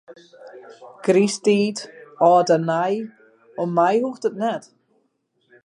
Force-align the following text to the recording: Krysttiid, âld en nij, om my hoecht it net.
Krysttiid, 1.05 1.77
âld 2.29 2.49
en 2.55 2.63
nij, 2.71 2.95
om 3.61 3.69
my 3.79 3.93
hoecht 4.03 4.27
it 4.29 4.39
net. 4.43 4.63